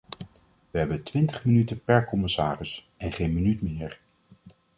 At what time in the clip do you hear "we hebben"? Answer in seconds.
0.71-1.03